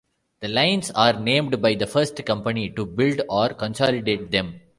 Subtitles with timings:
[0.39, 4.59] The lines are named by the first company to build or consolidate them.